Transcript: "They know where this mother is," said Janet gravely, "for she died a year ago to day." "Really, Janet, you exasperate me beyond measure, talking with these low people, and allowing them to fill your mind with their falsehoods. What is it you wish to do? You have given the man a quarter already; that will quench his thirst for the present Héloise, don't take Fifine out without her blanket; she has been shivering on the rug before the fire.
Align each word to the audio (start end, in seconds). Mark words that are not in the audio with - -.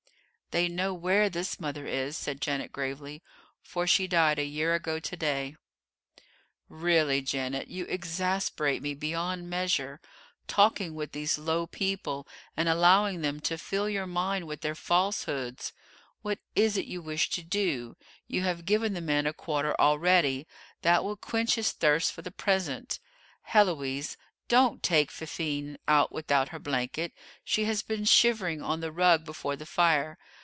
"They 0.53 0.67
know 0.67 0.93
where 0.93 1.29
this 1.29 1.61
mother 1.61 1.87
is," 1.87 2.17
said 2.17 2.41
Janet 2.41 2.73
gravely, 2.73 3.23
"for 3.61 3.87
she 3.87 4.05
died 4.05 4.37
a 4.37 4.43
year 4.43 4.75
ago 4.75 4.99
to 4.99 5.15
day." 5.15 5.55
"Really, 6.67 7.21
Janet, 7.21 7.69
you 7.69 7.85
exasperate 7.85 8.81
me 8.81 8.93
beyond 8.93 9.49
measure, 9.49 10.01
talking 10.49 10.93
with 10.93 11.13
these 11.13 11.37
low 11.37 11.67
people, 11.67 12.27
and 12.57 12.67
allowing 12.67 13.21
them 13.21 13.39
to 13.39 13.57
fill 13.57 13.87
your 13.87 14.05
mind 14.05 14.45
with 14.45 14.59
their 14.59 14.75
falsehoods. 14.75 15.71
What 16.21 16.39
is 16.53 16.75
it 16.75 16.85
you 16.85 17.01
wish 17.01 17.29
to 17.29 17.41
do? 17.43 17.95
You 18.27 18.41
have 18.43 18.65
given 18.65 18.91
the 18.93 18.99
man 18.99 19.25
a 19.27 19.31
quarter 19.31 19.73
already; 19.79 20.47
that 20.81 21.01
will 21.05 21.15
quench 21.15 21.55
his 21.55 21.71
thirst 21.71 22.11
for 22.11 22.23
the 22.23 22.29
present 22.29 22.99
Héloise, 23.51 24.17
don't 24.49 24.83
take 24.83 25.11
Fifine 25.11 25.77
out 25.87 26.11
without 26.11 26.49
her 26.49 26.59
blanket; 26.59 27.13
she 27.41 27.63
has 27.63 27.81
been 27.81 28.03
shivering 28.03 28.61
on 28.61 28.81
the 28.81 28.91
rug 28.91 29.23
before 29.23 29.55
the 29.55 29.65
fire. 29.65 30.17